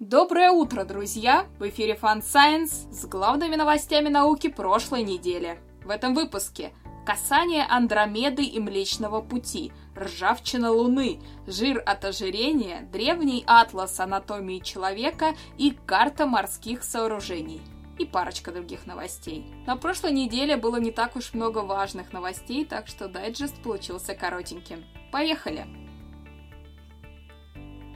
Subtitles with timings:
[0.00, 1.44] Доброе утро, друзья!
[1.58, 5.60] В эфире Fun Science с главными новостями науки прошлой недели.
[5.84, 6.72] В этом выпуске
[7.04, 15.76] касание Андромеды и Млечного Пути, ржавчина Луны, жир от ожирения, древний атлас анатомии человека и
[15.84, 17.60] карта морских сооружений.
[17.98, 19.44] И парочка других новостей.
[19.66, 24.82] На прошлой неделе было не так уж много важных новостей, так что дайджест получился коротеньким.
[25.12, 25.66] Поехали!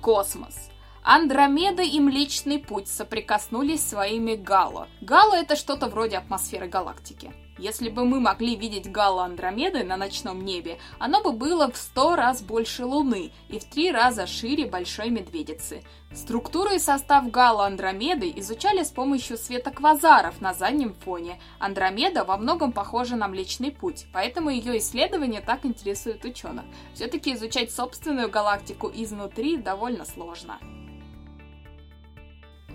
[0.00, 0.70] Космос.
[1.10, 4.88] Андромеда и Млечный Путь соприкоснулись своими гало.
[5.00, 7.32] Гало это что-то вроде атмосферы галактики.
[7.56, 12.14] Если бы мы могли видеть гало Андромеды на ночном небе, оно бы было в сто
[12.14, 15.82] раз больше Луны и в три раза шире Большой Медведицы.
[16.12, 21.40] Структуру и состав гало Андромеды изучали с помощью света квазаров на заднем фоне.
[21.58, 26.66] Андромеда во многом похожа на Млечный Путь, поэтому ее исследования так интересуют ученых.
[26.92, 30.58] Все-таки изучать собственную галактику изнутри довольно сложно.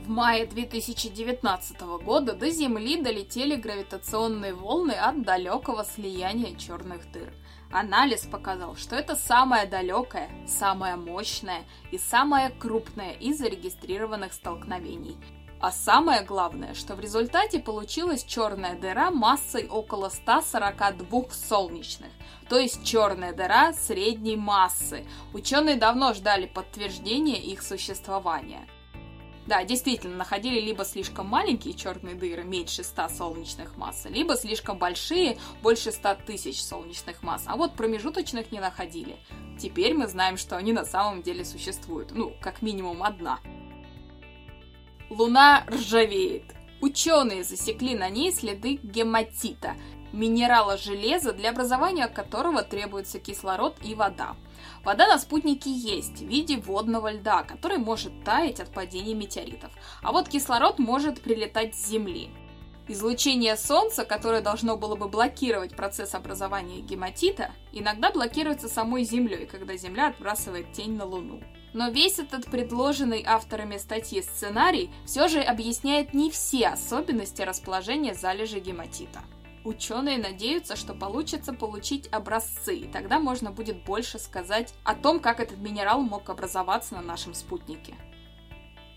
[0.04, 7.34] В мае 2019 года до Земли долетели гравитационные волны от далекого слияния черных дыр.
[7.72, 15.16] Анализ показал, что это самое далекое, самое мощное и самое крупное из зарегистрированных столкновений.
[15.62, 22.12] А самое главное, что в результате получилась черная дыра массой около 142 солнечных,
[22.50, 25.06] то есть черная дыра средней массы.
[25.32, 28.68] Ученые давно ждали подтверждения их существования.
[29.46, 35.38] Да, действительно, находили либо слишком маленькие черные дыры, меньше 100 солнечных масс, либо слишком большие,
[35.62, 39.18] больше 100 тысяч солнечных масс, а вот промежуточных не находили.
[39.60, 43.40] Теперь мы знаем, что они на самом деле существуют, ну, как минимум одна.
[45.10, 46.56] Луна ржавеет.
[46.80, 49.76] Ученые засекли на ней следы гематита,
[50.14, 54.36] минерала железа, для образования которого требуется кислород и вода.
[54.86, 59.72] Вода на спутнике есть в виде водного льда, который может таять от падения метеоритов.
[60.02, 62.30] А вот кислород может прилетать с Земли.
[62.88, 69.78] Излучение Солнца, которое должно было бы блокировать процесс образования гематита, иногда блокируется самой Землей, когда
[69.78, 71.42] Земля отбрасывает тень на Луну.
[71.74, 78.60] Но весь этот предложенный авторами статьи сценарий все же объясняет не все особенности расположения залежи
[78.60, 79.22] гематита.
[79.64, 85.40] Ученые надеются, что получится получить образцы, и тогда можно будет больше сказать о том, как
[85.40, 87.96] этот минерал мог образоваться на нашем спутнике.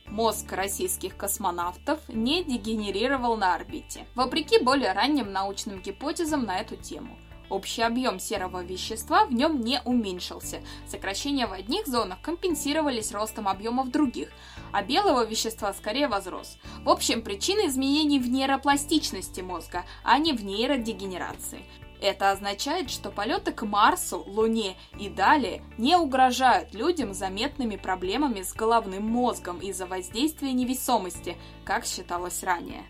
[0.06, 7.16] Мозг российских космонавтов не дегенерировал на орбите, вопреки более ранним научным гипотезам на эту тему–
[7.49, 10.61] Общий объем серого вещества в нем не уменьшился.
[10.89, 14.31] Сокращения в одних зонах компенсировались ростом объема в других,
[14.73, 16.59] а белого вещества скорее возрос.
[16.83, 21.65] В общем, причина изменений в нейропластичности мозга, а не в нейродегенерации.
[22.01, 28.53] Это означает, что полеты к Марсу, Луне и далее не угрожают людям заметными проблемами с
[28.53, 32.85] головным мозгом из-за воздействия невесомости, как считалось ранее.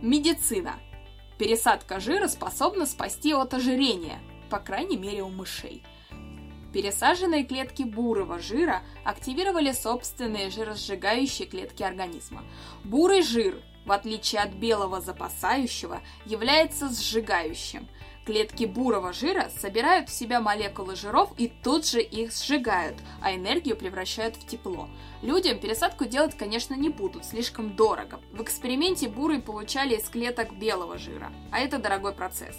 [0.00, 0.76] Медицина.
[1.38, 5.82] Пересадка жира способна спасти от ожирения, по крайней мере у мышей.
[6.72, 12.42] Пересаженные клетки бурого жира активировали собственные жиросжигающие клетки организма.
[12.84, 17.88] Бурый жир, в отличие от белого запасающего, является сжигающим.
[18.26, 23.76] Клетки бурого жира собирают в себя молекулы жиров и тут же их сжигают, а энергию
[23.76, 24.88] превращают в тепло.
[25.22, 28.18] Людям пересадку делать, конечно, не будут, слишком дорого.
[28.32, 32.56] В эксперименте бурый получали из клеток белого жира, а это дорогой процесс.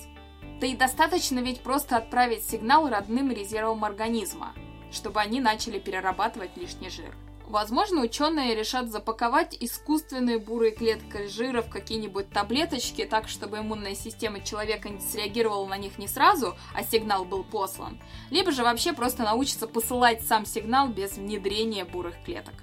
[0.62, 4.54] Да и достаточно ведь просто отправить сигнал родным резервам организма,
[4.90, 7.14] чтобы они начали перерабатывать лишний жир.
[7.48, 14.42] Возможно, ученые решат запаковать искусственные бурые клетки жира в какие-нибудь таблеточки, так, чтобы иммунная система
[14.42, 18.02] человека не среагировала на них не сразу, а сигнал был послан.
[18.32, 22.54] Либо же вообще просто научиться посылать сам сигнал без внедрения бурых клеток.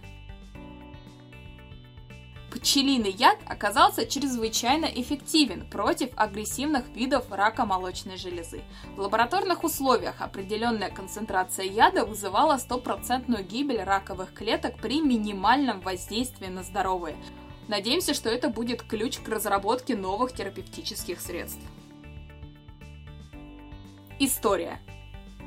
[2.65, 8.63] Пчелиный яд оказался чрезвычайно эффективен против агрессивных видов рака молочной железы.
[8.97, 16.63] В лабораторных условиях определенная концентрация яда вызывала стопроцентную гибель раковых клеток при минимальном воздействии на
[16.63, 17.17] здоровые.
[17.69, 21.61] Надеемся, что это будет ключ к разработке новых терапевтических средств.
[24.19, 24.81] История.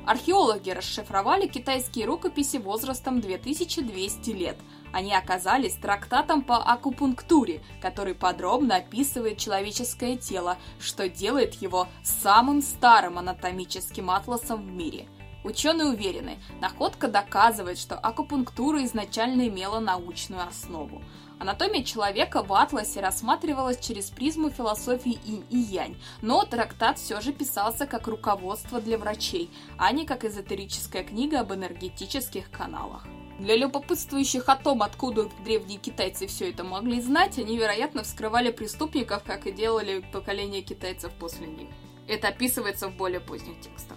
[0.08, 4.56] Археологи расшифровали китайские рукописи возрастом 2200 лет.
[4.90, 13.18] Они оказались трактатом по акупунктуре, который подробно описывает человеческое тело, что делает его самым старым
[13.18, 15.08] анатомическим атласом в мире–
[15.48, 21.02] Ученые уверены, находка доказывает, что акупунктура изначально имела научную основу.
[21.38, 27.32] Анатомия человека в атласе рассматривалась через призму философии инь и янь, но трактат все же
[27.32, 29.48] писался как руководство для врачей,
[29.78, 33.06] а не как эзотерическая книга об энергетических каналах.
[33.38, 39.22] Для любопытствующих о том, откуда древние китайцы все это могли знать, они, вероятно, вскрывали преступников,
[39.24, 41.70] как и делали поколение китайцев после них.
[42.06, 43.96] Это описывается в более поздних текстах.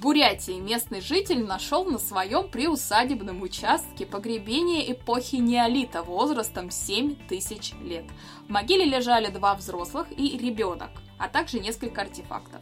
[0.00, 8.04] Бурятии местный житель нашел на своем приусадебном участке погребение эпохи неолита возрастом 7 тысяч лет.
[8.46, 12.60] В могиле лежали два взрослых и ребенок, а также несколько артефактов.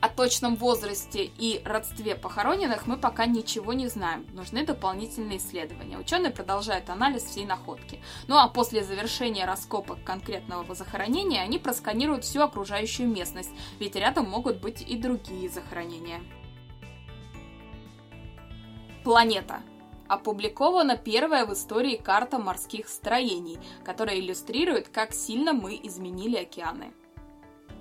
[0.00, 4.24] О точном возрасте и родстве похороненных мы пока ничего не знаем.
[4.32, 5.98] Нужны дополнительные исследования.
[5.98, 8.00] Ученые продолжают анализ всей находки.
[8.26, 14.62] Ну а после завершения раскопок конкретного захоронения они просканируют всю окружающую местность, ведь рядом могут
[14.62, 16.22] быть и другие захоронения.
[19.04, 19.62] Планета.
[20.08, 26.92] Опубликована первая в истории карта морских строений, которая иллюстрирует, как сильно мы изменили океаны.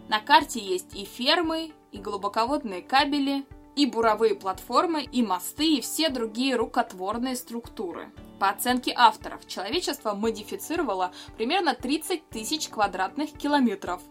[0.07, 3.45] На карте есть и фермы, и глубоководные кабели,
[3.75, 8.11] и буровые платформы, и мосты, и все другие рукотворные структуры.
[8.39, 14.01] По оценке авторов, человечество модифицировало примерно 30 тысяч квадратных километров.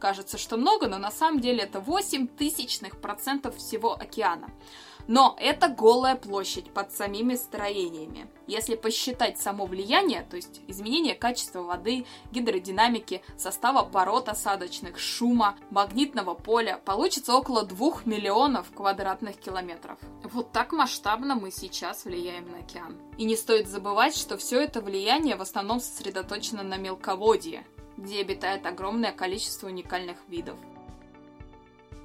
[0.00, 4.50] Кажется, что много, но на самом деле это 8 тысячных процентов всего океана.
[5.06, 8.28] Но это голая площадь под самими строениями.
[8.46, 16.34] Если посчитать само влияние, то есть изменение качества воды, гидродинамики, состава пород осадочных, шума, магнитного
[16.34, 19.98] поля, получится около 2 миллионов квадратных километров.
[20.22, 22.96] Вот так масштабно мы сейчас влияем на океан.
[23.18, 28.66] И не стоит забывать, что все это влияние в основном сосредоточено на мелководье, где обитает
[28.66, 30.56] огромное количество уникальных видов.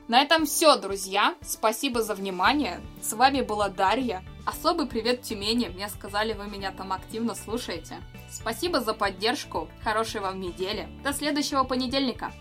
[0.08, 1.36] На этом все, друзья.
[1.42, 2.80] Спасибо за внимание.
[3.02, 4.24] С вами была Дарья.
[4.46, 5.68] Особый привет Тюмени.
[5.68, 7.98] Мне сказали, вы меня там активно слушаете.
[8.30, 9.68] Спасибо за поддержку.
[9.84, 10.88] Хорошей вам недели.
[11.04, 12.32] До следующего понедельника.